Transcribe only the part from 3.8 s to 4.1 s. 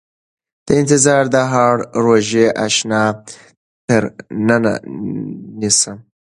تر